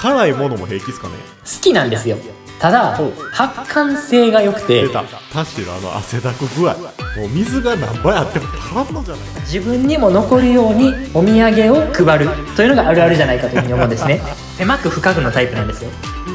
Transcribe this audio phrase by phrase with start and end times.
[0.00, 1.14] 辛いものも平気ですかね？
[1.44, 2.16] 好きなんですよ。
[2.58, 2.98] ただ
[3.32, 4.82] 発汗性が良くて。
[4.82, 5.02] 出た。
[5.32, 6.74] タッシーのあの汗だく具合。
[6.74, 12.28] もう水が何倍あっても足らんのじゃない自分にも残るようにお土産を配る。
[12.56, 14.20] というのがあるあるじゃないかというふうに思うんですね。
[14.56, 15.90] 狭く深くのタイプなんですよ。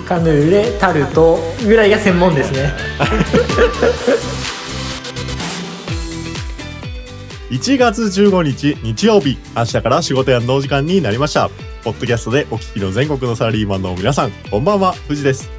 [0.08, 2.72] カヌレタルトぐらいが専門ですね
[7.50, 11.50] 1月15日日曜日明日から仕事やのお時間になりました。
[11.84, 15.52] ポッドキャストでお聞きの全国のサラリーマンの皆さんこんばんは藤です。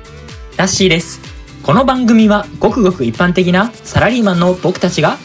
[0.56, 1.20] ラッシーです。
[1.62, 5.16] この番組はごくごく一般的なサラリーマンの僕たちが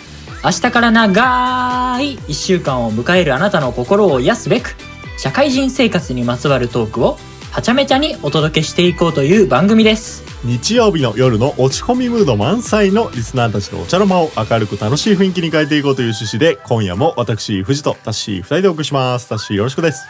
[0.43, 4.75] 明日から長い1週間を迎えるあなたの心を癒すべく
[5.17, 7.17] 社会人生活にまつわるトークを
[7.51, 10.23] はちゃめちゃにお届けしていこうという番組です。
[10.45, 19.27] 日曜日の夜の落ち込みムード満載のリスナーたちのお茶の間を明るく楽しい雰囲気に変えていこうという趣旨で今夜も私藤とタッシー2人でお送りします。
[19.27, 20.05] タッシーよろしくです。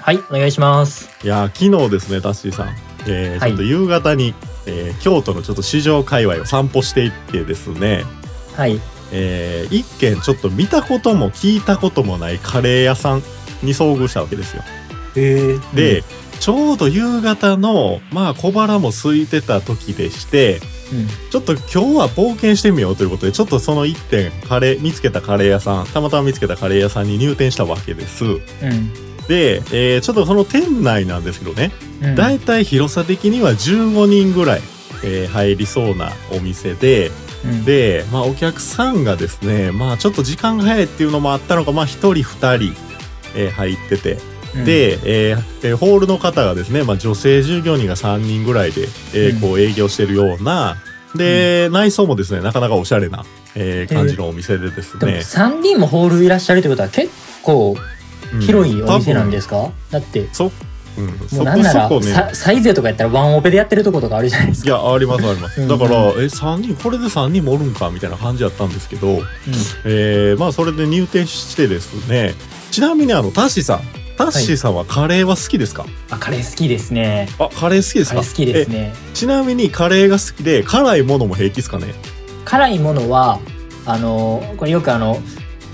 [0.00, 1.08] はいお願いします。
[1.22, 2.76] いやー昨日ですねタッシーさん、
[3.06, 3.50] えーはい。
[3.50, 4.34] ちょっと夕方に、
[4.66, 8.04] えー京都のちょっと市場界隈を散歩していってですね。
[8.56, 8.80] はい。
[9.12, 13.22] えー一軒ちょっと見たことも聞いたこともないカレー屋さん
[13.62, 14.64] に遭遇したわけですよ。
[15.16, 16.04] へえで、
[16.40, 20.60] ちょうど夕方のまあ小腹も空いてた時でして
[20.92, 21.06] うん。
[21.30, 28.24] ちょっと今日は冒険してみようということでちょっとその一点カレー見つけたカレー屋さんたまたま見つけたカレー屋さんに入店したわけです。
[28.24, 28.40] うん。
[29.28, 31.70] で、えーちょっとその店内なんですけどね
[32.02, 32.14] うん。
[32.16, 34.60] だいたい広さ的には15人ぐらい、
[35.04, 37.12] えー入りそうなお店で
[37.44, 37.64] うん。
[37.64, 42.74] で、まあ、お客さんがですね、まあ、ちょっと時間が早いっていうのもあったのか、まあ、1人2人、
[43.36, 44.29] えー入ってて、うん
[44.64, 49.40] で、えーえーホールの方がですね、まあ、女性従業員が3人ぐらいで、えーうん。
[49.40, 50.76] こう営業してるような
[51.14, 57.10] で、内装もですねなかなかおしゃれな、えー感じのお店でですでもね、3人もホールいらっしゃるってことは結
[57.42, 57.76] 構
[58.32, 58.40] うん。
[58.40, 60.20] 広いお店なんです多か、だって。
[60.20, 60.52] 分そ,、
[60.98, 62.12] うん、もそうこなんならそこね。
[62.12, 64.68] さサイゼとかやったらワンオペでやってるとことかあるじゃないですか。
[64.68, 65.60] いやありますあります。
[65.60, 65.68] うん。
[65.68, 65.90] だから、え
[66.26, 69.24] 3人これで3人もおるんかみたいな感じやったんですけど、うん。
[69.84, 72.34] えーまあそれで入店してですね。
[72.70, 73.80] ちなみにあのタッシーさん
[74.24, 77.28] タッシーさんはカレーは好きですか、あカレー好きですね。
[77.38, 78.20] あカレー好きですか？
[78.20, 78.92] 好きですね。
[78.94, 81.94] えちなみにカレーが好きで辛いものも平気ですかね？
[82.44, 83.38] 辛いものは
[83.86, 85.18] あのこれよくあの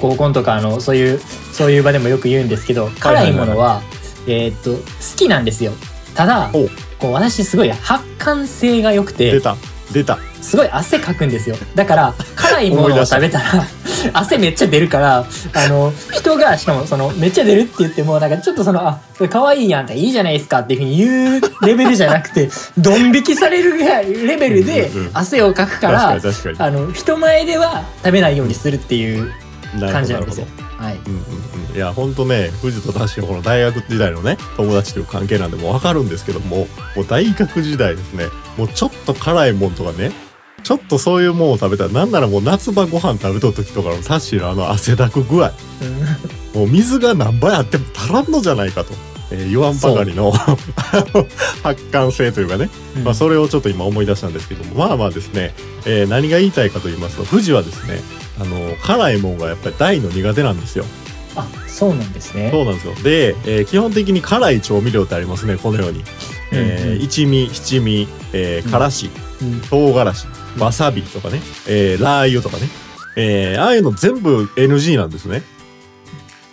[0.00, 1.18] 合コンとかあのそういう
[1.52, 3.82] そういう場でもよく言うんですけど辛いものは,、
[4.26, 4.80] えーっと好
[5.16, 5.72] きなんですよ。
[6.14, 6.50] ただ
[6.98, 9.56] こう私すごい発汗性が良くて出た。
[9.92, 11.56] 出たすごい汗かくんですよ。
[11.74, 13.64] だから辛いものを食べたら
[14.12, 22.48] 汗めっちゃ出るからあの人がしかもそのめっちゃ出るって言ってもなんかちょっとそのあこれ可愛いやんっていいじゃないですかっていうふうに言うレベルじゃなくて
[22.78, 25.88] ドン引きされるレベルで汗をかくか
[26.20, 29.32] 確らあの人前では食べないようにするっていう
[29.74, 30.46] な感じなんですよ。
[30.78, 30.94] はい。
[31.06, 40.10] うんうんうんいや本当ね藤とタッシーのこの大学時代のね友達という関係なんでもう分かるんですけどももう大学時代ですねもうちょっと辛いもんとかね
[40.66, 45.52] ちょっとそういうもんを食べたらなんならもう夏場ご飯食べとる時とかのタッシーのあの汗だく具合。
[46.54, 48.92] もう水が何倍あっても足らんのじゃないかと、
[49.30, 50.32] えー言わんばかりの
[51.62, 53.04] 発汗性というかね、うん。
[53.04, 54.74] まあ、それをちょっと今思い出したんですけども。
[54.74, 55.54] まあまあですね、
[55.84, 58.00] えー何が言いたいかと言いますと富士はですね
[58.40, 60.84] あの辛いもんがやっぱり大の苦手なんですよ。
[61.36, 62.48] あそうなんですね。
[62.52, 62.94] そうなんですよ。
[63.04, 65.56] で、えー基本的に辛い調味料ってありますね。
[65.56, 66.02] このように、
[66.50, 69.10] えーうんうん一味七味、えーからし
[69.42, 69.60] うん。
[69.70, 70.26] 唐辛子
[70.58, 72.68] わさびとかね、えーラー油とかね、
[73.16, 75.42] えーああいうの全部 NG なんですね。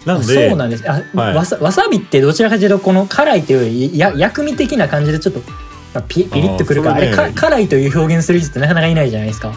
[0.06, 0.90] なあんでそうなんです。
[0.90, 1.36] あ、はい。
[1.36, 5.40] わさわさびってどちらかというとこの辛いというよりや薬味的な感じでちょっと
[5.94, 7.10] まあピピリッとくるからね。
[7.10, 9.54] れか辛いという表現する人ってなかなかいないじゃないですか。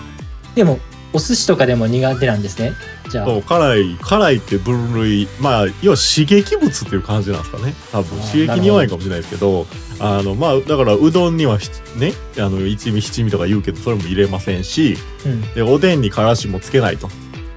[0.55, 0.79] でも
[1.17, 2.75] お寿司とかでも苦手なんですね。
[3.09, 3.27] じゃあ。
[3.27, 5.27] そう辛い辛いって分類。
[5.41, 7.75] まあ要は刺激物っていう感じなんですかね。
[7.91, 8.21] 多分。
[8.21, 9.67] 刺激に弱いかもしれないですけど
[9.99, 15.55] あのまあだからうどんにはひねあの一味七味とか言うけどそれも入れませんしうん。
[15.55, 17.09] でおでんにからしもつけないと。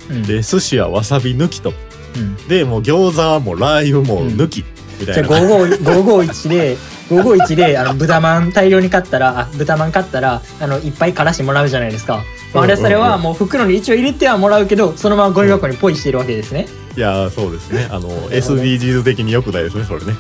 [0.10, 0.24] うん。
[0.24, 1.74] で寿司はわさび抜きと。
[2.16, 2.48] うん。
[2.48, 4.64] でもう餃子はもうラー油も抜き、
[5.02, 6.78] みたじゃあいな551で
[7.10, 12.24] 551であの豚まん大量に買ったらあ豚まん買ったらあのいっぱいからしもらうじゃないですか。
[12.54, 16.68] まあ、あれそれはもう袋に一応入れてはもらうけどそのままゴミ箱にポイしてるわけですね。
[16.96, 17.88] いやーそうですね。
[17.92, 20.14] あの SDGs 的に良くないですねそれね。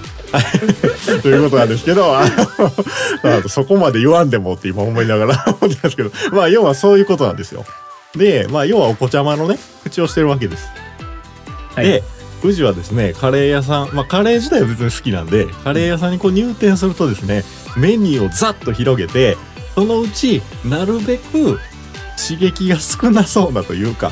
[1.21, 2.23] ということなんですけどあ
[3.23, 6.11] のそこまで言わんでもって今思いながら 思ってたんですけど。
[6.31, 7.65] まあ要はそういうことなんですよ。
[8.15, 10.67] でまあ要はお子ちゃまのね口をしてるわけです。
[11.75, 12.03] はい、で
[12.41, 17.43] 富士はですねカレー屋さんまあカレー自体は別に好きなんでカレー屋さんにこう入店するとですね
[17.77, 19.37] メニューをざっと広げて
[19.75, 21.59] そのうちなるべく
[22.17, 24.11] 刺激が少なそうなというか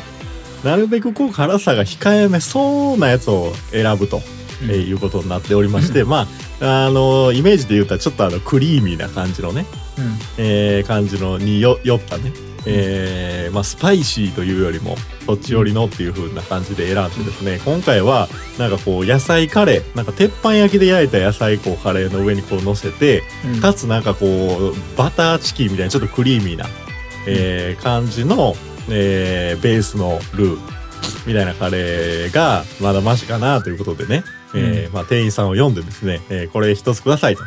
[0.64, 4.22] なるべくこう辛さが控えめそうなやつを選ぶと
[4.62, 4.72] うん。
[4.72, 6.28] えーいうことになっておりまして、ま
[6.60, 10.18] ああのイメージで言うたらちょっとあのクリーミーな感じのね、うん。
[10.40, 12.32] えー感じのによ酔ったね、
[12.70, 18.28] えーまあ、スパイシーというよりもそっち寄りのっていう風な感じで選んでですね今回は
[18.60, 26.66] なんかこう野菜カレーなんか鉄板焼きで焼いた野菜こうカレーの上にこう乗せてうんかつなんかこうバターチキンみたいなちょっとクリーミーな、
[27.26, 28.54] えー感じの、
[28.90, 30.78] えーベースのルー
[31.26, 34.24] みたいなカレーがまだマシかなということでね、
[34.56, 37.44] えーまあ、店員さんを読んでですね、えーこれ一つくださいと、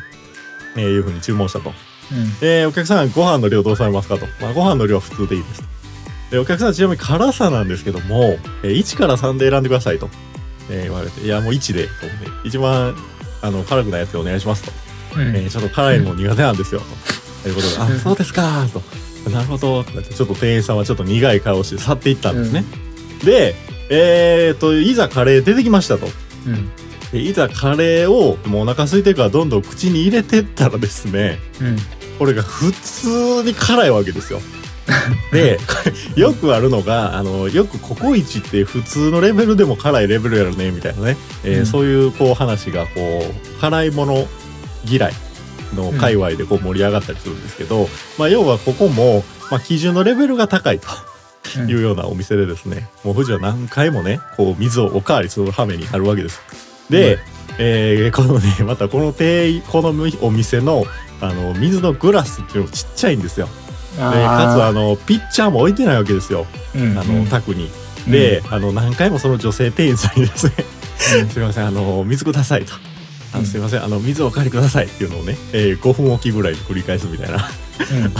[0.76, 1.73] えーいうふうに注文したと。
[2.12, 4.26] うんで、お客さんご飯の量どうされますかと。
[4.40, 5.66] まあ、ご飯の量は普通でいいですと。
[6.32, 10.08] で、お客さんちなみに辛さなんですけども、えー1から3で選んでくださいと、
[10.70, 12.12] えー言われて、いや、もう1で、とね、
[12.44, 12.94] 一番、
[13.42, 14.72] あの、辛くないやつでお願いしますと。
[15.16, 16.82] うんえーちょっと辛いのも苦手なんですよ、
[17.42, 18.82] ということで、あ、そうですか、と。
[19.30, 22.64] なるほど、ちょっと店員さんはちょっと苦い顔をして去っていったんですね。
[23.24, 23.54] で、
[23.90, 26.08] えーと、いざカレー出てきましたと。
[26.46, 26.70] うん
[27.12, 31.76] でいざカレーをもうお腹空いてるからどんどん口に入れてったらですね、うん
[32.20, 34.40] これが普通に辛いわけですよ。
[35.32, 35.58] で、
[36.20, 41.17] よくあるのが、あの、よくココイチって普通のレベルでも辛いレベルやろね、みたいなね。
[41.44, 43.25] えーうんそういうこう話が、こ
[43.56, 44.28] う、辛いもの
[44.87, 45.14] 嫌い
[45.75, 47.88] の界隈でこう盛り上がったりするんですけど、
[48.19, 50.88] まあ要はここも、まあ基準のレベルが高いと。
[51.56, 56.43] うんいうようなお店でですね、もう富士は何回もね、こう水をおかわりする羽目になるわけです。
[56.90, 57.19] で、
[57.56, 59.88] えーこのね、またこの店員、この
[60.20, 60.84] お店の、
[61.20, 63.49] あの、水のグラスっていうのもちっちゃいんですよ。
[63.96, 66.46] で、かつあの、ピッチャーも置いてないわけですよ。
[66.75, 67.70] うんあの、卓に。
[68.08, 70.52] で、あの、何回もその女性店員さんにですね、
[71.22, 72.72] うん すいません、あの、水くださいと。
[73.32, 77.37] あうんのすいません、あの、水をお借りくださいっていうのをね、えー5分おきぐらいで繰り返すみたいな。
[77.90, 78.11] うん うん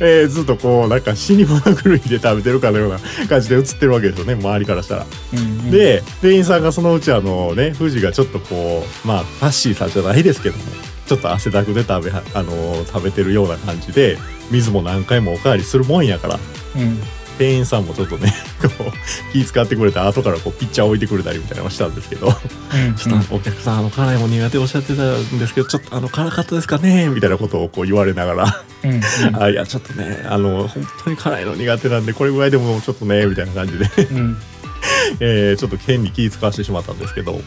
[0.00, 5.06] えーずっとこうなんか死に物狂いで食べてるかのような感じで映ってるわけですよね周りからしたら。
[5.32, 10.62] うんで店員さんがそのうちあのね富士がちょっとこうまあファッシーさんじゃないですけども
[11.06, 14.18] ちょっと汗だくで食べはあの食べてるような感じで
[14.50, 16.38] 水も何回もおかわりするもんやから。
[16.76, 17.00] うん。
[17.38, 18.32] 店員さんもちょっとね
[18.62, 22.28] こう気遣ってくれて後からこうピッチャー置いてくれたりみたいなのをしたんですけど。
[22.28, 22.94] うん。
[22.94, 28.64] ちょっとお客さんあの辛いも苦手おっしゃってたんですけどちょっとあの辛かったですかねみたいなことをこう言われながら。
[28.84, 28.90] うん。
[28.94, 29.02] うん。
[29.36, 34.38] あいやちょっとねあの本当に辛いの苦手なんでこれぐらいでもちょっとねみたいな感じで、うん。
[35.20, 37.40] えーちょっと剣に気使わせてしまったんですけど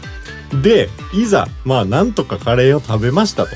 [0.62, 3.50] でいざまあなんとかカレーを食べましたと。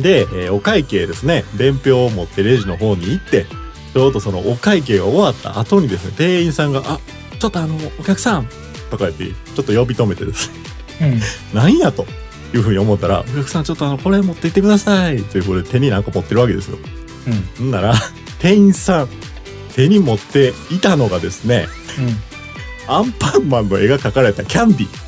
[0.00, 1.44] で、えーお会計ですね。
[1.56, 3.46] 伝票を持ってレジの方に行って
[3.92, 7.00] ちょうどそのお会計が終わった後にですね店員さんが「あ
[7.38, 8.48] ちょっとあのお客さん」
[8.90, 10.54] とか言ってちょっと呼び止めてですね。
[11.00, 11.20] うん。
[11.58, 12.06] なんやと
[12.54, 16.78] いうふうに思ったら、お客さんちょっとあの、これ持って行ってくださいということで手になんか持ってるわけですよ。
[17.60, 17.68] うん。
[17.68, 17.94] んなら、
[18.38, 19.08] 店員さん、
[19.74, 21.68] 手に持っていたのがですね、
[21.98, 22.94] うん。
[22.94, 25.07] アンパンマンの絵が描かれたキャンディー。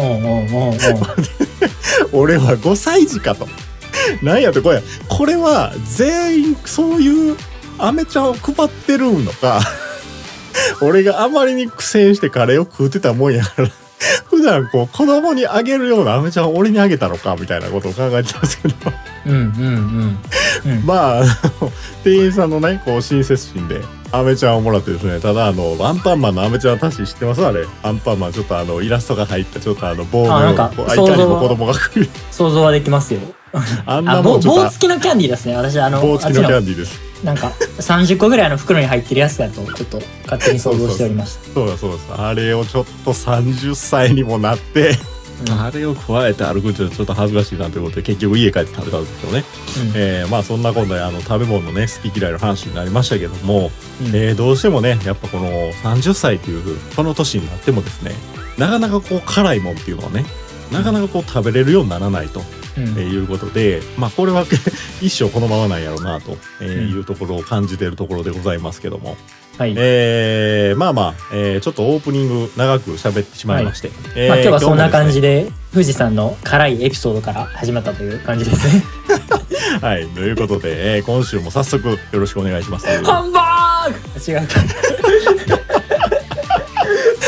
[2.12, 3.48] 俺は5歳児かと。
[4.22, 7.36] なんやってこれ、これは全員そういう
[7.78, 9.60] アメちゃんを配ってるのか、
[10.80, 13.70] 俺があまりに苦戦してカレーを食うてたもんやから、
[14.28, 18.74] 普段こう子供にあげるようなアメちゃんを俺にあげたのかみたいなことを考えてたんですけど、
[19.26, 20.18] うんうんうん
[20.66, 21.24] うんまあ、
[22.04, 23.80] 店員さんのね、こう親切心で、
[24.12, 27.66] アメちゃんをもらってですね、ただあの、アンパンマンのアメちゃんたち知ってますあれ。
[27.82, 30.76] アンパンマンちょっとあの、イラストが入った、ちょっとあの、棒のあいかに
[31.24, 32.08] も子供が来る。
[32.30, 33.20] 想像はできますよ
[33.86, 37.05] あんあなもん棒棒付きのキャンディーですね私あの棒付きのキャンディーです。
[37.24, 41.54] なんか30個ぐらいの袋に入ってるやつだとちょっと勝手に想像しておりました。
[41.54, 42.12] そうだそうです。
[42.12, 44.92] あれをちょっと30歳にもなって、
[45.46, 45.60] うん。
[45.60, 49.44] あれを加えて歩くっていうのはちょっと恥ずかしいなということで、結局家帰って食べたんですけどね。
[49.78, 49.92] うん。
[49.94, 53.70] えーまあそんな今度あの食べ物のね、好き嫌いの話になりましたけども、
[54.00, 54.06] うん。
[54.08, 58.12] えーどうしてもねやっぱこの30歳というこの年になってもですね
[58.58, 60.24] なかなかこう辛いもんっていうのはね
[60.70, 62.46] なかなかこう食べれるようにならないと、うん
[62.78, 64.44] えーいうことでまあこれは
[65.00, 69.16] 一生このままなんやろうなと、えいうところを感じているところでございますけども、
[69.58, 69.74] はい。
[69.76, 78.82] えーまあまあ、えーちょっとオープニング長く喋ってしまいまして、えーまあ今日はそんな感じでで富士山の辛いエピソードから始まったという感じですね。
[79.82, 80.06] はい。
[80.08, 82.86] ということで、えー今週も早速よろしくお願いします。
[83.04, 84.32] ハンバーグ！
[84.32, 84.48] 違 う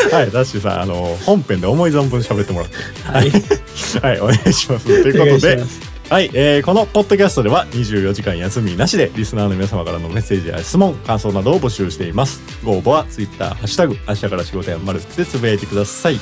[0.13, 3.31] はいダッシュさんあの本編で思い存分喋ってもらってはい
[4.03, 5.63] はいお願いしますということで
[6.11, 12.41] はい、えーこのポッドキャストでは24時間休みなしでリスナーの皆様からのメッセージや質問、感想などを募集しています。
[12.65, 16.19] ご応募は Twitter、ハッシュタグ、明日から仕事や丸でつぶやいてください。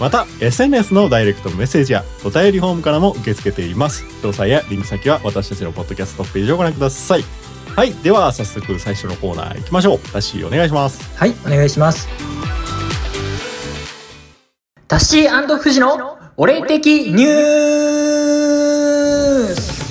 [0.00, 4.04] また、SNS のダイレクトメッセージやお便りフォームからも受け付けています。
[4.22, 7.24] 詳細やリンク先は私たちのポッドキャストページをご覧ください。
[7.74, 9.98] はい、では早速最初のコーナー行きましょう。
[10.14, 11.14] ダッシーお願いします。
[11.14, 12.08] はいお願いします
[14.88, 19.84] タッシー富士の俺的ニュース。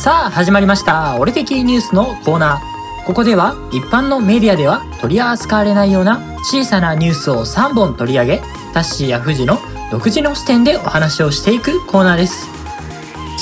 [0.00, 1.16] さあ始まりました。
[1.18, 3.04] 俺的ニュースのコーナー。
[3.04, 8.42] ここでは一般のメディアでは取り扱われないような小さなニュースを3本取り上げ
[8.74, 9.58] タッシーや富士の
[9.90, 12.46] 独自の視点でお話をしていくコーナーです。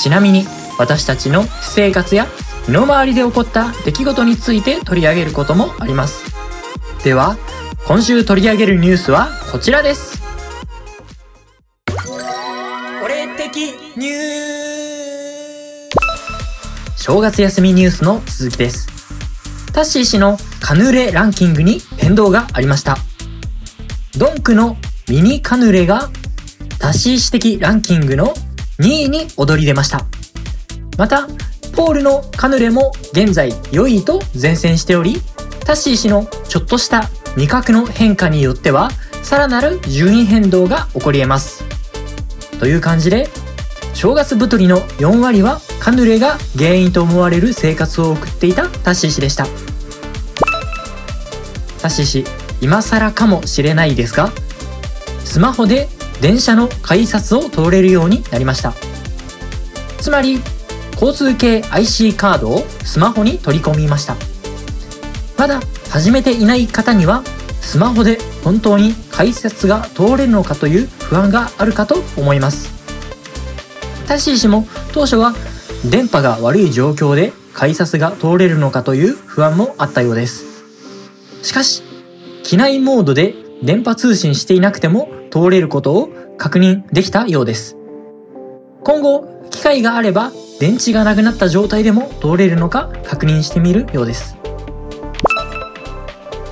[0.01, 0.47] ちなみに
[0.79, 2.25] 私たちの私生活や
[2.67, 6.34] 身の回りで起こった出来事について取り上げることもあります。
[7.05, 7.37] では
[7.85, 10.19] 今週取り上げるニュースはこちらです。
[13.03, 13.55] 俺的
[13.95, 15.89] ニュー
[16.97, 18.87] 正月休みニュースの続きです。
[19.71, 22.97] タッシー氏のカヌレランキングに変動がありました。
[24.17, 24.75] ドンクの
[25.07, 26.09] ミニカヌレが
[26.79, 28.33] タッシー氏的ランキングの
[28.79, 30.07] 2位に躍り出ました。
[30.97, 31.27] また
[31.75, 35.21] ポールのカヌレも現在4位と前線しており
[35.65, 38.91] タッシー氏のちょっとした味覚の変化によっては
[39.23, 41.63] さらなる順位変動が起こり得ます。
[42.59, 43.27] という感じで
[43.93, 49.45] 正月太りの4割はカヌレが原因と思われる生活を送っていたタッシー氏でした。
[51.81, 52.25] タッシー氏
[52.61, 54.31] 今更かもしれないですが
[55.23, 55.87] スマホで
[56.21, 58.73] 電車の改札を通れるようになりました。
[59.99, 60.39] つまり
[60.93, 64.15] 交通系 IC カードをスマホに取り込みました。
[65.37, 67.23] まだ始めていない方には
[67.61, 72.73] スマホで本当に改札が通れるのかという不安があるかと思います。
[74.07, 75.33] タッシー氏も当初は
[75.89, 80.45] 電波が悪い状況で改札が通れるのかという不安もあったようです。
[81.41, 81.83] しかし
[82.43, 87.77] 機内モードで電波通信していなくても通れることを確認できたようです。
[88.83, 94.37] 今後機会があれば電池がなくなった状態でも通れるのか確認してみるようです。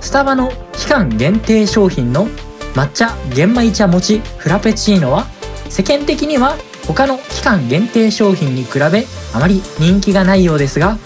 [0.03, 2.27] スタバの期間限定商品の
[2.75, 5.25] 抹茶玄米茶餅フラペチーノは
[5.69, 10.97] 世間的には他の期間限定商品に比べあまり人気がないようですが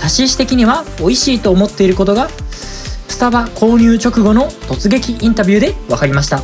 [0.00, 6.40] 多子的には美味しいと思っていることがスタバ購入直後の突撃インタビューで分かりました。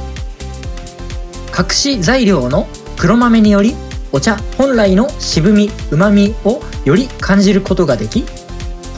[1.59, 2.69] 隠し材料の
[2.99, 3.75] 黒豆により
[4.13, 8.25] お茶本来の渋み旨みをより感じることができ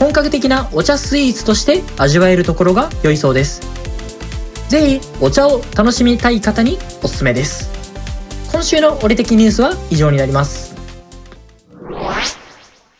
[0.01, 3.61] 本格的なお茶スイーツとして味わえるところが良いそうです。
[4.67, 7.69] ぜひお茶を楽しみたい方におすすめです。
[8.51, 10.75] 今週の俺的ニュースは以上になります。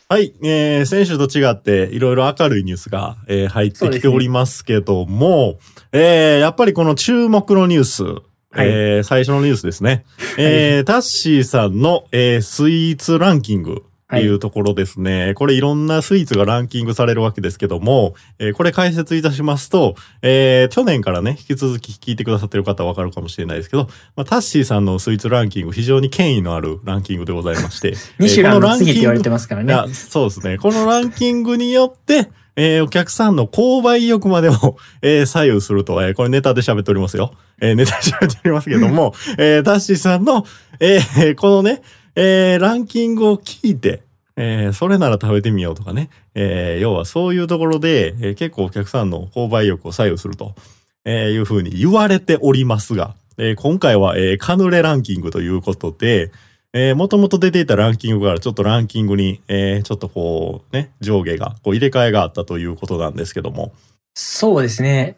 [0.10, 5.58] はい、えー、先週と違っていろいろ明るいニュースが、えー入ってきておりますけども、
[5.92, 8.04] えー、やっぱりこの注目のニュース、
[8.56, 10.06] えー最初のニュースですね。
[10.38, 13.86] えー、タッシーさんの、えースイーツランキング。
[14.20, 15.34] いうところですね。
[15.36, 30.58] これいろんなスイーツがランキングされるわけですけども、えーこれ解説いたしますと、えー去年からね、引き続き聞いてくださってる方はわかるかもしれないですけど、まあ、タッシーさんのスイーツランキング非常に権威のあるランキングでございまして、ミシュランの次って言われてまますからねそうですね。
[30.58, 37.34] このランキングによって、えーお客さんの購買意欲までを、 えー左右すると、えーこれネタで喋っておりますよ。
[37.62, 40.46] えーネタで喋っておりますけども、えータッシーさんの、
[40.80, 41.82] えーこのね、
[42.24, 44.04] えーランキングを聞いて、
[44.36, 46.12] えーそれなら食べてみようとかね。
[46.36, 50.54] えー要はそういうところで、えー結構お客さんの購買意欲を左右すると、
[51.04, 56.32] えーいうふうに言われておりますが、えー今回は、えーカヌレランキングということで、
[56.74, 63.74] えー、もともと出ていたランキングからちょっとランキングに、えーちょっとこうね、上下が、こう入れ替えがあったということなんですけども。
[64.14, 65.18] そうですね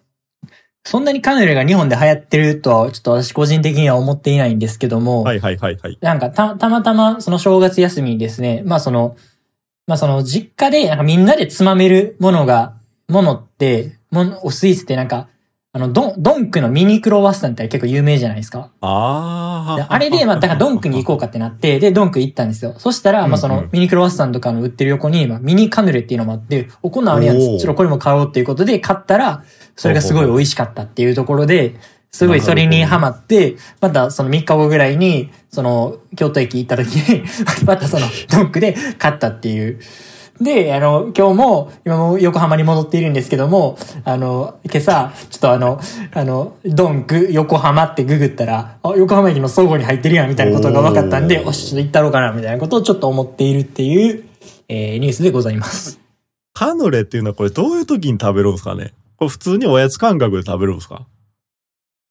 [0.85, 5.97] そんなにカヌレが日本で流行ってるとはちょっと私個人的には思っていないんですけども、はいはいはいはい。
[6.01, 9.15] なんかた、たまたまその正月休みにですね、まあその、
[9.87, 12.75] まあその実家でなんかみんなでつまめるものが、
[13.07, 15.27] ものって、もの、スイーツってなんか、
[15.75, 18.69] あの、ドン、ドンクのミニクロワッサンって結構有名じゃないですか。
[18.81, 19.75] ああ。
[19.75, 22.75] であれで、まあ、だからドンクに行こうかってなって、で、ドンク行ったんですよ。
[22.77, 27.39] そしたら、まあ、その、ミニクロワッサンとかの売ってる横に、まあ、ミニカヌレっていうのもあって、お、こんなんあるやん。
[27.39, 29.43] ちょっとこれも買おうっていうことで買ったら、
[29.75, 31.73] それがすごい美味しかったっていうところで、
[32.11, 37.23] すごいそれにハマって、またその3日後ぐらいに、その、京都駅行った時に、
[37.65, 39.79] またその、ドンクで買ったっていう。
[40.41, 45.79] で、あの、今日も、今も横浜に戻っているんですけども、あの、今朝、ちょっとあの、
[46.13, 54.23] あの、ドンク、横浜ってググったら、あ、横浜駅の相互に入ってるやん、みたいなことが分かったんで、おし、ちょっと行ったろうかな、みたいなことをちょっと思っているっていう、
[54.69, 55.99] えーニュースでございます。
[56.53, 58.93] カヌレっていうのはこれどういう時に食べるんですかね？
[59.17, 61.05] これ普通におやつ感覚で食べるんですか？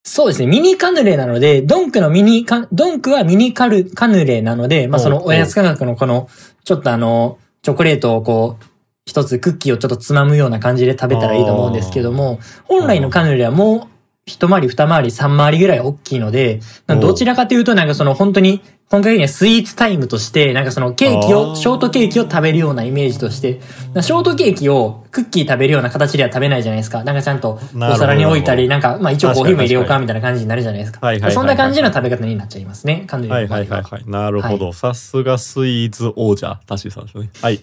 [0.05, 0.47] そうですね。
[0.47, 6.29] ミニカヌレなので、ドンクのミニカ、ドンクはミニカル、カヌレなので、まあそのおやつ価格のこの、
[6.65, 8.65] ちょっとあの、チョコレートをこう、
[9.07, 13.89] 一つクッキーをちょっとつまむような感じで食べたらいいと思うんですけども、本来のカヌレはもう
[14.27, 18.61] 一回り、二回り、三回りぐらい大きいので、どちらかというとなんかその本当に
[18.93, 23.59] 本格的にはスイーツタイムとして、なんかそのケーキあを、ーショートケーキを食べるようなイメージとして、
[24.03, 27.03] ショートケーキをクッキー食べるような形では食べないじゃないですか。
[27.03, 30.99] なんかちゃんとお皿に置いたり、なんか、まあ一応コーヒーも入れよう確かかみたいな感じになるじゃないですか。
[31.01, 33.05] はいはいはいはいそんな感じの食べ方になっちゃいますね。
[33.07, 34.05] カヌレのはいはいはいはい。
[34.07, 34.75] なるほど。
[34.75, 37.31] さすがスイーツ王者、タッシーさんですね。
[37.41, 37.63] はい。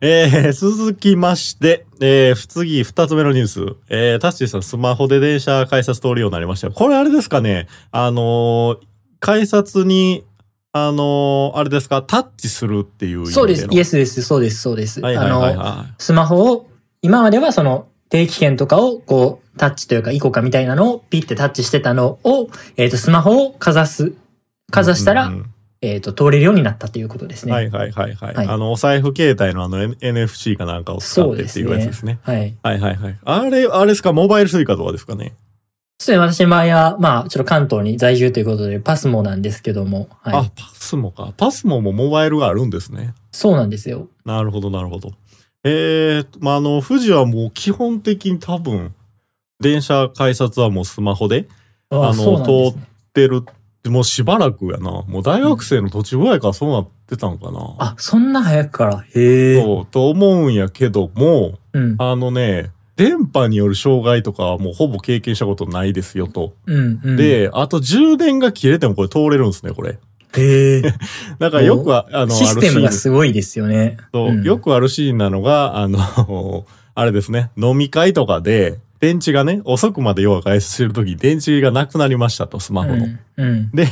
[0.00, 3.60] えー、続きまして、えー、次、二つ目のニュース。
[3.88, 6.72] えー、タッシーさん、スマホで電車改札通るようになりましたよ。
[6.72, 8.88] これあれですかねあのー
[9.20, 10.24] 改札に、
[10.72, 12.02] あのーあれですか？
[12.02, 13.32] タッチするっていう意味での？
[13.34, 13.66] そうです。
[13.70, 14.22] イエスです。
[14.22, 14.60] そうです。
[14.60, 15.00] そうです。
[15.00, 16.70] はいはいはいあの、はスマホを、
[17.02, 24.12] 今まではその、定期券とかを、こう、タッチというか、イコカみたいなのをピッてタッチしてたのを、えっ、と、スマホをかざす。
[24.70, 25.46] かざしたら、うんうん
[25.80, 27.52] えっ、と、通れるようになったということですね。
[27.52, 28.34] はいはいはいはい。
[28.34, 32.18] はいあの、お財布携帯のあの NFC かなんかを使ってっていうやつですね。
[32.22, 32.56] はい。
[32.62, 33.18] はいはいはい。
[33.24, 34.12] あれ、あれですか？
[34.12, 35.34] モバイルスイカとかですかね？
[36.00, 40.36] そして私の場合は、まあ、ちょっと関東に在住ということで、パスモなんですけども、はい。
[40.36, 41.32] あ、パスモか。
[41.36, 43.14] パスモもモバイルがあるんですね。
[43.32, 44.08] そうなんですよ。
[44.24, 45.10] なるほど、なるほど。
[45.64, 48.94] えー、まあ、あの、富士はもう基本的に多分、
[49.60, 51.48] 電車改札はもうスマホで
[51.90, 52.82] あのそうなんですね
[53.14, 53.42] 出る、
[53.88, 55.02] もうしばらくやな。
[55.08, 57.74] もう大学生の途中ぐらいからそうなってたんかな。
[57.78, 59.04] あ、そんな早くから？
[59.16, 59.60] へえ。
[59.60, 61.96] そう、と思うんやけども、うん。
[61.98, 66.54] あのね、電波による障害とかはもうほぼ経験したことないですよと。
[66.66, 67.00] うん。
[67.02, 70.00] うん、で、あと充電が切れてもこれ通れるんですね、これ。
[70.36, 70.82] へえ。
[71.38, 73.98] だからよくは、あの、システムがすごいですよね。
[74.12, 82.96] そう、うんよくあるシーンなのが、あの、 あれですね、飲み会とかで、電池がね、遅くまで要は外出してるとき、電池がなくなりましたと、スマホの。
[82.96, 83.18] うん。
[83.36, 83.70] うん。
[83.70, 83.86] で、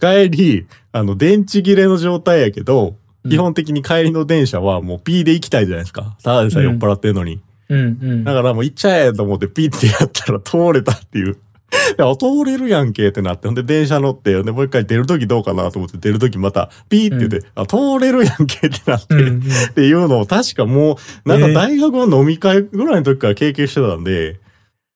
[0.00, 2.94] 帰り、あの、電池切れの状態やけど、うん
[3.28, 6.16] 基本的に帰りの電車はもう P で行きたいじゃないですか。
[6.22, 7.40] ただでさえ酔っ払ってんのに。
[7.68, 7.80] うん。
[7.80, 8.24] うん。
[8.24, 11.36] だからもう行っちゃえと思ってピッてやったら通れたっていう。
[11.98, 13.46] いや、通れるやんけってなって。
[13.46, 19.14] ほんで電車乗って、でもう一回出るときどうかなと思って出るときまたピーって言って、あ、通れるやんけってなって。
[19.14, 24.40] うんうんっていうのを確かもう、なんか大学の飲み会ぐらいの時から経験してたんで、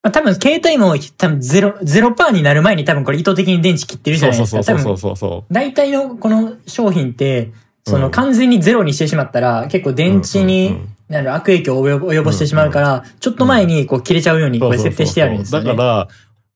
[0.02, 4.62] まあ、多分、携帯も多分ゼロ、ゼロパーになる前に多分これ意図的に電池切ってるじゃないですか。
[4.64, 7.52] そうそうそうそう大体のこの商品って、
[7.84, 10.80] そうんの完全にゼロにしてしまったら、結構電池うんうんに
[11.18, 14.60] 悪影響を及ぼしてしまうから、ちょっと前にこう切れちゃうようにう。
[14.60, 15.68] これ設定してあるんですよね。
[15.68, 16.08] だから、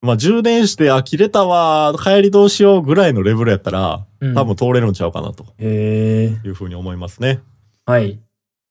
[0.02, 5.44] まあ充電して、あ、切れたわ、帰りどうしようぐらいのレベルやったら、うん多分通れるんちゃうかなと。
[5.62, 7.40] いうふうに思いますね。
[7.84, 8.18] はい。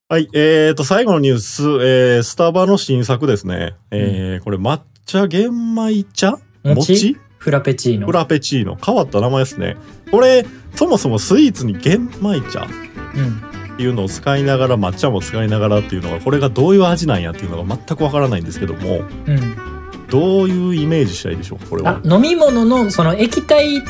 [0.07, 3.73] はい、えーと、最後のニュース、えー、スタバの新作ですね。
[3.89, 6.37] えー、これ抹茶玄米茶？
[6.63, 7.17] 餅？
[7.39, 8.11] フラペチーノフ。
[8.11, 8.75] ラペチーノ。
[8.75, 9.77] 変わった名前ですね。
[10.11, 10.45] これ、
[10.75, 12.67] そもそもスイーツに玄米茶？
[13.15, 13.54] うん。
[13.75, 19.75] っていうのを使いながら抹茶も使いながらっていうのがこれがどういう味なんやっていうのが全くわからないんですけどもうん。
[20.07, 22.01] どういうイメージしたらいいでしょうかこれは？
[22.03, 23.81] あ、飲み物のその液体っ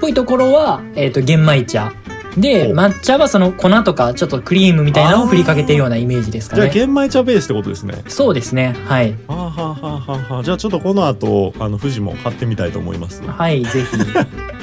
[0.00, 1.92] ぽいところは、えっ、と、玄米茶。
[2.38, 6.72] で、抹茶はその粉とかちょっとクリームみたいなのを振りかけてるようなイメージですかじゃあね。
[6.72, 8.74] 玄米茶ベースってことですねそうですね。
[8.86, 9.12] はい。
[9.26, 13.96] はあ、はあはあはあはあ、じゃあちょっとこの後あの富士も買ってみたいと思います、ははい、ぜひ。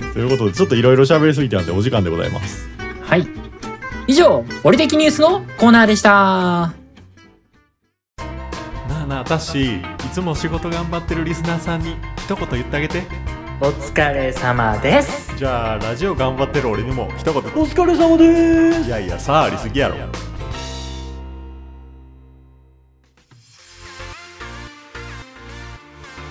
[0.00, 2.68] い、ということでちょっといろいろ喋りすぎたんでお時間でございます
[3.02, 3.49] はい。
[4.10, 6.10] 以上、俺的ニュースのコーナーでした。
[6.10, 6.74] な
[9.04, 13.04] あなあタッシーいつも仕事頑張ってるリスナーさんに一言言ってあげて
[13.60, 15.32] お疲れ様です。
[15.36, 18.88] じゃあラジオ頑張ってる俺にも一言お疲れ様です。
[18.88, 19.94] いやいやさあありすぎやろ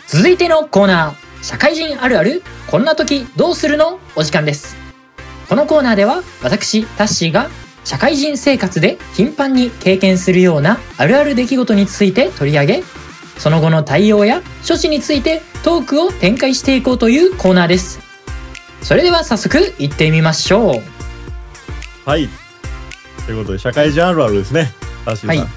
[0.08, 4.00] 続いてのコーナー、社会人あるある、こんな時どうするの？
[4.18, 4.76] お時間です。
[5.48, 7.50] このコーナーでは、私、タッシーが、
[7.90, 12.84] 社会人生活で頻繁に経験するようなあるある出来事について取り上げ、
[13.40, 18.00] その後の対応や処置についてトークを展開していこうというコーナーです。
[18.84, 20.74] それでは早速行ってみましょ
[22.06, 22.08] う。
[22.08, 22.30] はい。
[23.26, 24.72] ということで社会人あるあるですね。
[25.06, 25.38] はい。
[25.38, 25.48] 今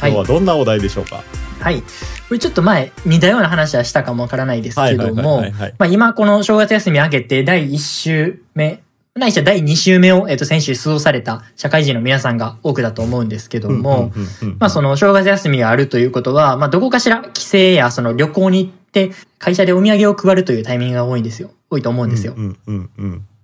[0.00, 1.22] 日はどんなお題でしょうか？
[1.60, 1.82] はい。
[1.82, 1.86] こ
[2.30, 5.44] れちょっと前、似たような話はしたかもわからないですけども、
[5.90, 8.80] 今この正月休み明けて第1週目、
[9.18, 14.12] ないしは第2週目を、えっと、先週過ごされた社会人の皆さんが多くだと思うんですけども、
[14.58, 21.50] まあその正月休みがあるということは、まあどこかしら帰省やその旅行に行って会社でお土産を配るというタイミングが多いんですよ。
[21.70, 22.34] 多いと思うんですよ。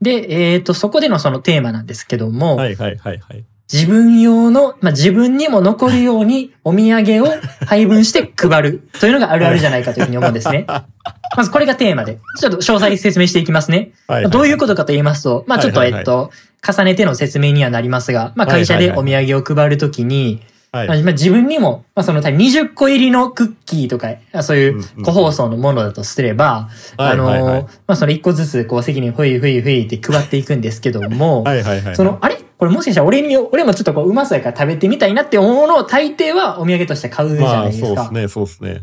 [0.01, 7.33] で、えっ、と、そこでのそのテーマなんですけども、はいはいはいはい自分用の、まあ、自分にも残るようにお土産を
[7.67, 8.89] 配分して配る。
[9.01, 10.67] というのがあるあるじゃないかというふうに思うんですね。
[11.37, 13.91] まずこれがテーマで、ちょっと詳細に説明していきますね。
[14.07, 14.31] はいはい。
[14.31, 16.31] どういうことかと言いますと、まあちょっと、えっと、
[16.67, 20.43] 重ねての説明にはなりますが、まあ会社でお土産を配るときに、
[20.75, 21.03] はい。
[21.03, 31.97] まあ自分にも、まあその20個入りのクッキーとか、あそういう個包装のものだとすれば、あのまあそれ1個ずつこう席にふいふいふいって配っていくんですけども、 はいはいはい。
[31.97, 32.39] その、あれ？
[32.59, 37.87] これもしかしたら俺に、俺もちょっとこう、うまそうやから食べてみたいなって思うものを大抵はお土産として買うじゃまあ、ないですか。
[37.87, 38.83] そうですね、そうですね。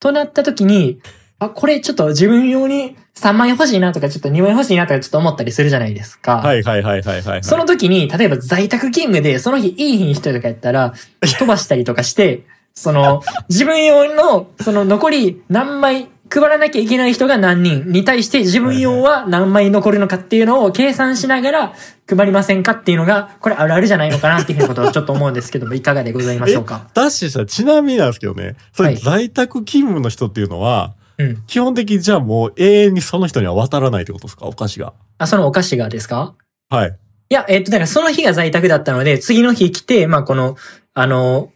[0.00, 1.00] となった時に、
[1.44, 6.36] あ、これちょっと自分用に3万円欲しいなとか、ちょっと2万円欲しいなとかちょっと思ったりするじゃないですか。
[6.36, 7.44] はいはいはいはいはい。
[7.44, 12.42] その時に、例えば在宅勤務で、その日いい日に人とかやったら、飛ばしたりとかして、
[12.74, 21.72] その、自分用の、その残り何枚配らなきゃいけない人が何人に対して自分用は何枚残るのかっていうのを計算しながら
[22.08, 26.88] 配りませんかっていうのが、これあるあるじゃないのかなっていうふうなことをちょっと思うんですけども、いかがでございましょうか？
[26.94, 31.42] ダッシュさん、ちなみになんですけどね、それはい在宅勤務の人っていうのは、うん。
[31.46, 34.46] 基本的にじゃあもう永遠にその人には渡らないってことですか？
[34.46, 34.92] お菓子が。
[35.18, 36.34] あ、そのお菓子がですか？
[36.68, 36.98] はい。
[37.30, 40.56] いや、えっと、だからその日が在宅だったので、次の日来て、まあこの、
[40.94, 41.50] あの、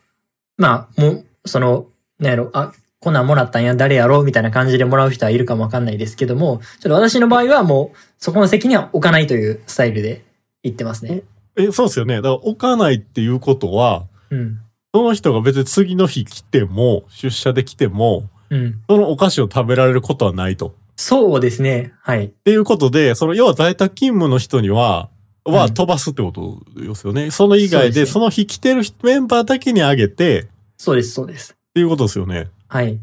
[0.57, 1.87] まあ、もう、その、
[2.19, 4.23] なんやろ、あ、こんなんもらったんや、誰やろ？
[4.23, 10.25] みたいな感じでもらう人はいるかもわかんないですけども、ちょっと私の場合はもう、そこの席には置かないというスタイルで
[10.63, 11.23] 行ってますね。
[11.57, 12.17] え、そうですよね。
[12.17, 14.61] だから置かないっていうことは、うん。
[14.95, 18.83] その人が別に次の日来ても、出社で来ても、うん。
[18.89, 20.69] そのお菓子を食べられることはないと。
[20.69, 21.93] っそうですね。
[22.03, 22.29] はい。
[22.29, 25.11] ていうことで、その要は在宅勤務の人には、
[25.45, 27.31] はうん飛ばすってことですよね。
[27.31, 31.55] その以外で、その日来てるメンバーだけにあげて、っそうです、そうです。
[31.73, 32.49] ていうことですよね。
[32.69, 32.99] はい。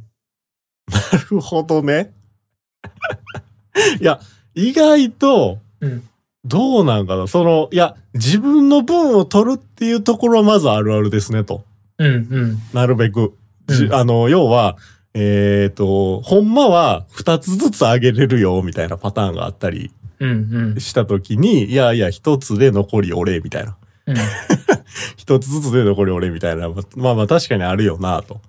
[0.92, 1.00] な
[1.32, 2.12] るほどね。
[4.02, 4.20] いや、
[4.56, 6.04] 意外と、うん。
[6.46, 11.64] どうなんかなその、いや、自分の分を取るっていうところはまずあるあるですね、と。
[11.98, 12.58] うん、うん。
[12.74, 13.34] なるべく。
[13.68, 14.76] じうんあの、要は、
[15.14, 20.80] えっ、と、ほんまは二つずつあげれるよ、みたいなパターンがあったりうん、うん。
[20.80, 23.76] したときに、いやいや、一つで残り俺、みたいな。
[24.08, 24.16] うん。
[25.18, 26.70] 一つずつで残り俺、みたいな。
[26.96, 28.42] まあまあ確かにあるよな、と。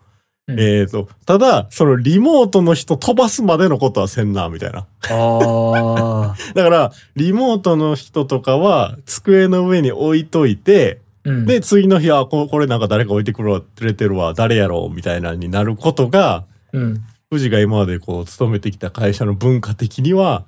[0.46, 4.80] うんえっ、と、ただ、そのリモートの人飛ばすまでのことはせんな、みたいな。
[4.80, 6.34] ああ。
[6.54, 11.46] だから、リモートの人とかは、机の上に置いといて、うん。
[11.46, 13.42] で、次の日は、ここれなんか誰か置いてく
[13.80, 17.04] れてるわ、誰やろう、みたいなになることが、うん。
[17.30, 20.44] 富士が今までこう、勤めてきた会社の文化的には、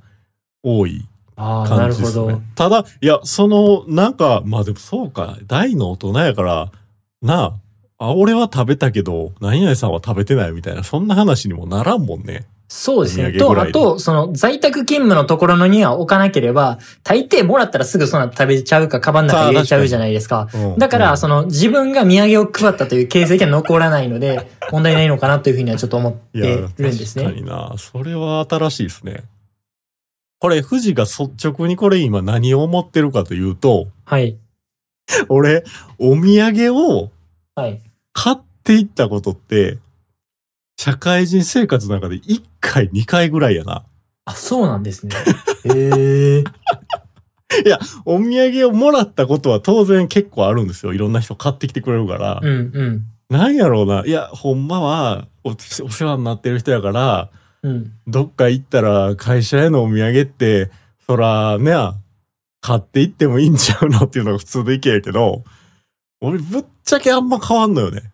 [0.63, 2.41] 多い感じですねど。。
[2.55, 6.73] ただ、いや、その、なんか、まあでもそうか、大の大人やから、
[7.23, 7.55] な
[7.99, 12.47] あ、あ、俺は食べたけど、何々さんは食べてないみたいな、そんな話にもならんもんね。
[12.69, 13.33] そうですね。
[13.33, 20.49] と、あと、その、在宅勤務のところのには置かなければ、大抵もらったらすぐそんな食べちゃうか、カバンの中に入れちゃうじゃないですか。
[20.53, 27.25] うんだから、うんその、自分が土産を配ったという形跡は残らないので、 問題ないのかなというふうにはちょっと思ってるんですね。
[27.25, 27.75] 確かにな。
[27.79, 29.23] それは新しいですね。
[30.41, 34.37] これ、富士が率直にこれ今何を思ってるかというと、はい。
[35.29, 35.63] 俺、
[35.99, 37.11] お土産を
[37.55, 37.81] はい。
[38.13, 39.79] 買っていったことって、
[40.77, 43.85] 社会人生活の中で1回、2回ぐらいやな。
[44.25, 45.15] あ、そうなんですね。
[45.65, 46.45] へえ。
[48.05, 50.93] お土産をもらったことは当然結構あるんですよ。
[50.93, 52.41] いろんな人買ってきてくれるから。
[52.43, 53.07] うんうん。
[53.31, 54.05] なんやろうな。
[54.05, 57.31] いや、ほんまはお、お世話になってる人やから、
[57.63, 57.93] うん。
[58.07, 60.71] どっか行ったら会社へのお土産って、
[61.07, 61.73] そらね、
[62.61, 65.45] 買っていってもいいんちゃうのっていうのが普通で意見やけど、
[66.21, 68.11] 俺ぶっちゃけあんま変わんのよね。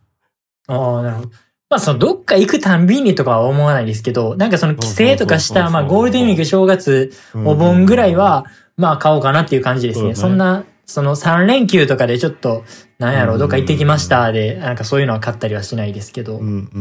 [0.69, 1.31] ああ、なるほど。
[1.73, 7.11] まあ、その、どっか行くたんびにとかは思わないですけど、なんかその、帰省とかした、まあ、ゴールデンウィーク、正月、
[7.47, 8.45] お盆ぐらいは、
[8.77, 10.15] まあ、買おうかなっていう感じですね。
[10.15, 12.65] そんな、その3連休とかでちょっと、
[12.99, 16.37] なんやろ、うんどっか行ってきましたで、なんかそういうのは買ったりはしないですけど。
[16.37, 16.79] うんうんう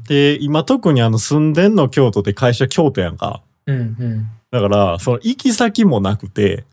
[0.00, 0.02] ん。
[0.02, 3.40] で、今特にあの住んでんの京都で会社京都やんか。
[3.66, 4.26] うん、うん。
[4.50, 6.64] だから、その行き先もなくて、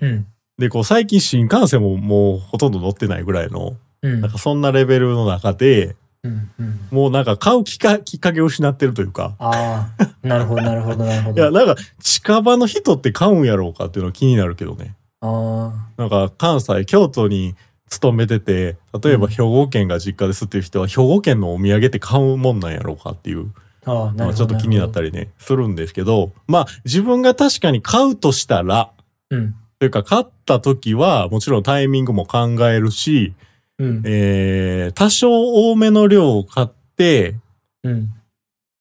[0.00, 0.26] うん。
[0.56, 4.20] で、こう最近新幹線ももうほとんど乗ってないぐらいの、うん。
[4.20, 6.50] なんかそんなレベルの中で、うん。
[6.58, 6.80] うん。
[6.90, 11.52] もうなんか買うきかきっかけを失ってるというか、ああ、なるほど、なるほど、なるほ いや、ど。
[11.52, 14.94] なんか近場の人って買うんやろうかっていうのは気になるけどね。
[15.20, 17.54] あなんか関西、京都に
[17.88, 23.52] 勤めてて、例えば兵庫県が実家ですっていう人は兵庫県のお土産って買うもんなんやろうかっていう、
[23.84, 24.24] あ、ああ、なるほど。
[24.24, 25.10] まあちょっと気になったり。
[25.10, 28.90] りね、するんですけど、まあ自分が確かに買うとしたら、
[29.30, 29.54] うん。
[29.78, 33.34] というか買った時はもちろんタイミングも考えるし、
[33.82, 34.02] うん。
[34.06, 37.34] えー、多少多めの量を買って、
[37.82, 38.10] うん。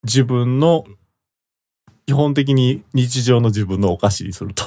[0.03, 0.85] 自分の、
[2.05, 4.65] 基本的に日常の自分のお菓子にすると。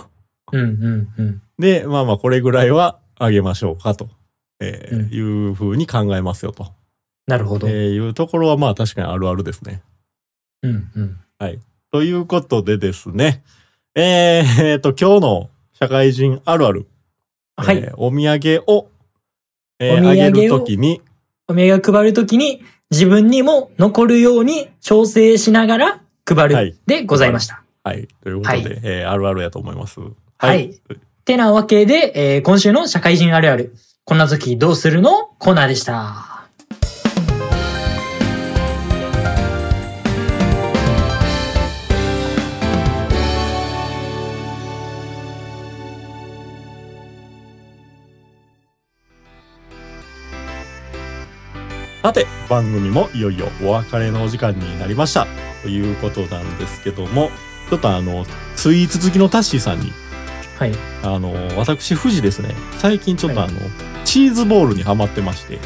[0.52, 0.60] うん。
[0.60, 1.08] うん。
[1.16, 1.42] うん。
[1.58, 4.08] で、まあまあこれぐらいはあげましょうかと、
[4.60, 6.72] えーうんいうふうに考えますよと、
[7.26, 7.68] なるほど。
[7.68, 9.82] えーいうところはまあ確かにあるあるですね。
[10.62, 10.90] うん。
[10.96, 11.20] うん。
[11.92, 13.44] ということでですね、
[13.94, 16.86] えー、えーと、今日の社会人あるある。
[17.56, 17.78] はい。
[17.78, 18.88] えーお土産を、
[19.84, 21.02] えーお土産をあげるときに、
[21.48, 27.62] お土産配るときに自分にも残るように調整しながら配る、はいでございました。
[27.82, 28.08] はい。
[28.22, 30.00] ということで、はいえーあるあるやと思います。
[30.38, 30.80] はい
[31.24, 35.34] てなわけで、えー今週の社会人あるある、こんな時どうするの？
[35.38, 36.33] コーナーでした。
[52.04, 55.26] さて、番組もいよいよお別れのお時間になりました。
[55.62, 57.30] ということなんですけども、
[57.70, 59.90] ちょっとあの、スイーツ好きのタッシーさんに、
[60.58, 60.72] はい。
[61.02, 63.58] あの、私、富士ですね、最近ちょっとあはの、
[64.04, 65.58] チーズボールにハマってまして、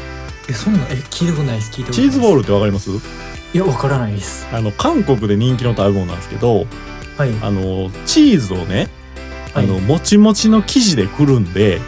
[0.47, 2.89] え、そんな、え、聞いたことないです、聞いたことチーズボールってわかります？
[2.89, 2.97] い
[3.57, 4.47] や、わからないです。
[4.53, 6.67] あの、韓国で人気の食べ物なんですけど、
[7.17, 7.33] はい。
[7.41, 8.87] あの、チーズをね、
[9.53, 11.81] あの、はいもちもちの生地でくるんで、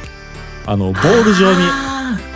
[0.66, 1.60] あの、ボール状に。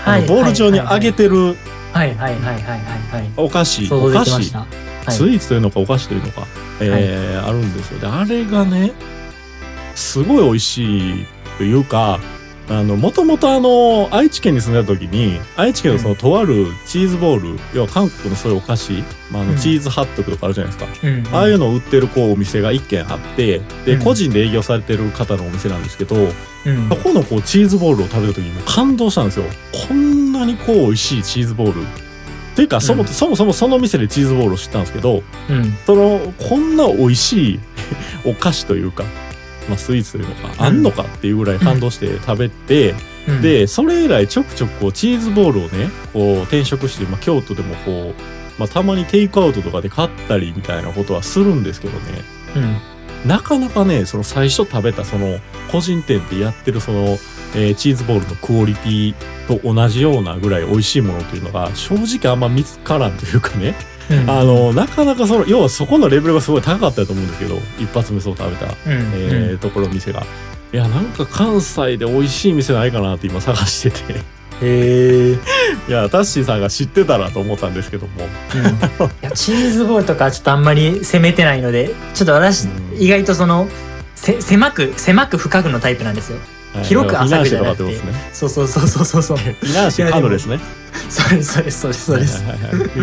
[0.07, 1.57] あのボール状に揚げてる
[1.95, 2.79] はいはいはいはいはい
[3.09, 3.31] はい。
[3.37, 4.41] お菓子、想お菓子。
[4.43, 6.45] スイーツというのかお菓子というのか、
[6.81, 7.99] えーあるんですよ。
[7.99, 8.91] で、あれがね、
[9.95, 11.25] すごい美味しい
[11.57, 12.19] というか、
[12.67, 18.93] あの、もともとあの、愛知県に住んでた時に、愛知県のそのとあるチーズボール、要は韓国のそういうお菓子、
[19.29, 21.07] まあ、あのうんチーズハットグとかあるじゃないですか。
[21.07, 21.27] うん。
[21.35, 26.95] ああいうのを売ってるこうお店が一軒あって、で、うん個人で営業されてる方のお店なんですけど、うんそ。
[26.95, 29.45] このこうチーズボールを食べた時にもう感動したんですよ。
[29.87, 31.81] こんなにこう美味しいチーズボール。
[31.83, 31.85] っ
[32.55, 35.77] ていうか、そもうんそもそもその店でチーズボールを知ったんですけど、うん。
[35.85, 37.59] その、こんな美味しい
[38.25, 39.03] お菓子というか、
[39.67, 42.95] まあスイーツというのか、うんあんのかっていうぐらい感動して食べて、
[43.27, 52.21] うん、で、それ以来ちょくちょくこうチーズボールをね、こう転職して、まあ京都でもこう、まあたまにテイクアウトとかで買ったりみたいなことはするんですけどね、
[52.55, 53.29] うん。
[53.29, 55.39] なかなかね、その最初食べたその
[55.71, 57.17] 個人店でやってるその、
[57.55, 59.15] えーチーズボールのクオリティ
[59.47, 63.75] と同じようなぐらい美味しいものというのが正直あんま見つからんというかね、
[64.09, 64.29] うん。
[64.29, 70.23] あの、なかなかその、要はそこのレベルがすごい高かったと思うんですけど、一発目そう食べた、うん、えーところの店が。
[70.73, 74.13] いや、なんか関西で美味しい店ないかなって今探してて。
[74.13, 75.31] へえ。
[75.87, 78.13] いや、タッシーさんが知ってたらと思ったんですけども。
[78.55, 83.67] うんいやチーズボールとかちょっとあんまり攻めてないのでちょっと私うん意外とその
[84.15, 86.37] せ狭く狭く深くのタイプなんですよ
[86.73, 87.99] はい広く浅くじゃなくてね。
[88.33, 90.59] そうそうそうそうそうそうフィナンシェカヌレですね。
[91.09, 92.43] そうですそうですそうですそうです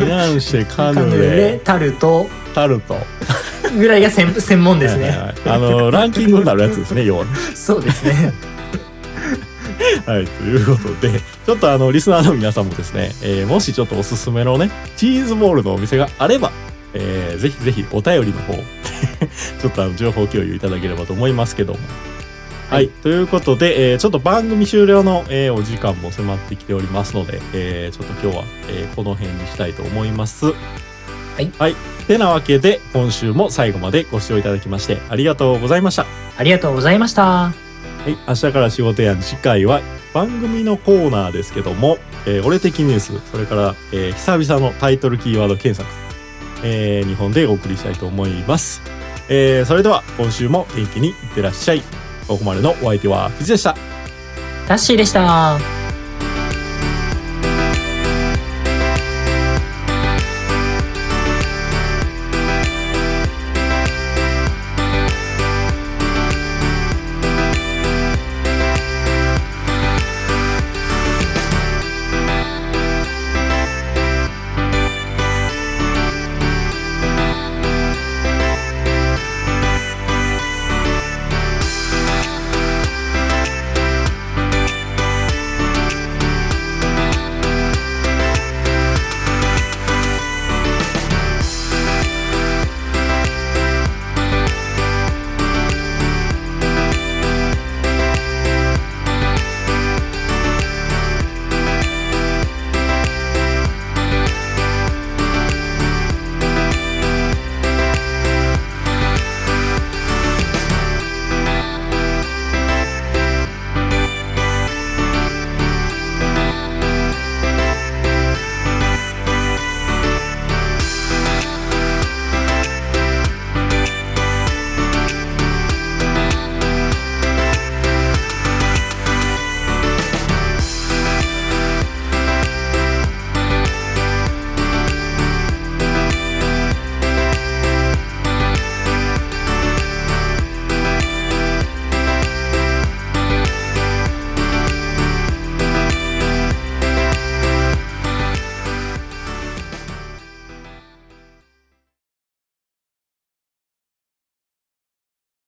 [0.07, 2.97] ナンシェカカヌヌレレ、タルトタルト。
[3.79, 7.25] ぐらいが専専門ですね、はいはいはいあの、ランキングになるやつですね、要は。
[7.55, 8.33] そうですね
[10.07, 16.53] はい、ということで、ちょっとあの、リスナーの皆さんもですね、えーもしちょっとおすすめのね、チーズボールのお店があれば、
[16.95, 18.55] えーぜひぜひお便りの方、
[19.61, 21.79] ちょっとあの、情報共有いただければと思いますけども。
[22.73, 30.47] はい、ということで、えーちょっと番組終了の、えーお時間も迫ってきておりますので、えーちょっと今日は、えーこの辺にしたいと思います。
[31.39, 31.75] いはい。
[32.07, 36.07] てなわけで、今週も最後までご視聴いただきまして、ありがとうございました。
[36.39, 37.55] ありがとうございましたは
[38.07, 39.83] い、明日から仕事や次回は
[40.15, 45.87] 番組のコーナーですけども、えー俺的ニュース、それから、えー久々のタイトルキーワード検索、
[46.65, 48.81] えー日本でお送りしたいと思います。
[49.29, 51.83] えーそれでは今週も元気にいってらっしゃい。
[52.27, 53.77] ここまでのお相手は藤でした。
[54.69, 55.59] ダッシーでした